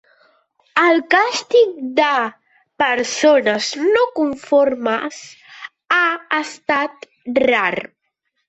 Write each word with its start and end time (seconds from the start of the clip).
El 0.83 1.01
càstig 1.11 1.75
de 1.99 2.13
persones 2.83 3.69
no 3.83 4.07
conformes 4.21 5.21
ha 5.99 6.03
estat 6.43 7.09
rar. 7.49 7.71